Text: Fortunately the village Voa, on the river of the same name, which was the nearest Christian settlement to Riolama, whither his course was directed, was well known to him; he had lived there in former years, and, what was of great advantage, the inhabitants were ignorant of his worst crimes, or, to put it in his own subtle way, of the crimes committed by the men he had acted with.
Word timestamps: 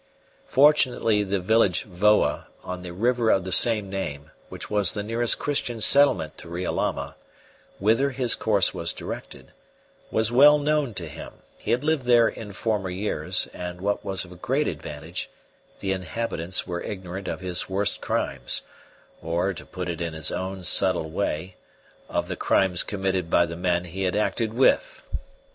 Fortunately 0.47 1.23
the 1.23 1.39
village 1.39 1.83
Voa, 1.83 2.47
on 2.63 2.81
the 2.81 2.91
river 2.91 3.29
of 3.29 3.43
the 3.43 3.51
same 3.51 3.87
name, 3.87 4.31
which 4.49 4.67
was 4.67 4.93
the 4.93 5.03
nearest 5.03 5.37
Christian 5.37 5.79
settlement 5.79 6.39
to 6.39 6.47
Riolama, 6.49 7.17
whither 7.77 8.09
his 8.09 8.33
course 8.33 8.73
was 8.73 8.93
directed, 8.93 9.51
was 10.09 10.31
well 10.31 10.57
known 10.57 10.95
to 10.95 11.05
him; 11.07 11.33
he 11.59 11.69
had 11.69 11.83
lived 11.83 12.05
there 12.05 12.27
in 12.27 12.51
former 12.51 12.89
years, 12.89 13.47
and, 13.53 13.79
what 13.79 14.03
was 14.03 14.25
of 14.25 14.41
great 14.41 14.67
advantage, 14.67 15.29
the 15.81 15.91
inhabitants 15.91 16.65
were 16.65 16.81
ignorant 16.81 17.27
of 17.27 17.41
his 17.41 17.69
worst 17.69 18.01
crimes, 18.01 18.63
or, 19.21 19.53
to 19.53 19.67
put 19.67 19.87
it 19.87 20.01
in 20.01 20.13
his 20.13 20.31
own 20.31 20.63
subtle 20.63 21.11
way, 21.11 21.57
of 22.09 22.27
the 22.27 22.35
crimes 22.35 22.81
committed 22.81 23.29
by 23.29 23.45
the 23.45 23.55
men 23.55 23.83
he 23.85 24.01
had 24.01 24.15
acted 24.15 24.51
with. 24.51 25.03